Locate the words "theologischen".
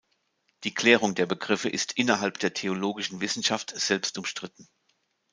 2.55-3.21